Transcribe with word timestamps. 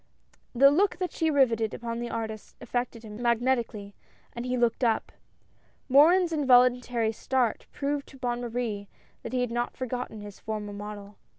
The 0.55 0.71
look 0.71 0.97
that 0.97 1.11
she 1.11 1.29
riveted 1.29 1.75
upon 1.75 1.99
the 1.99 2.09
artist 2.09 2.55
affected 2.59 3.03
him 3.03 3.21
magnetically, 3.21 3.93
and 4.33 4.47
he 4.47 4.57
looked 4.57 4.83
up. 4.83 5.11
Morin's 5.89 6.33
involuntary 6.33 7.11
start, 7.11 7.67
proved 7.71 8.07
to 8.07 8.17
Bonne 8.17 8.41
Marie 8.41 8.87
that 9.21 9.31
he 9.31 9.41
had 9.41 9.51
not 9.51 9.77
forgotten 9.77 10.21
his 10.21 10.39
former 10.39 10.73
model. 10.73 11.17